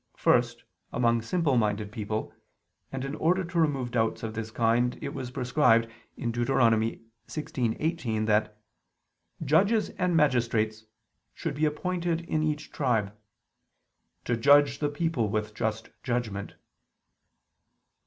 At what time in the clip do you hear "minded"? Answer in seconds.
1.57-1.91